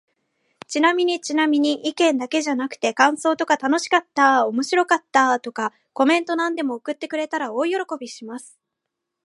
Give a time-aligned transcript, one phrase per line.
[0.67, 8.59] ちなみにちなみに、意見だけじゃなくて感想とか楽しかった〜おもろかった〜とか、コメントなんでも送ってくれたら大喜びします。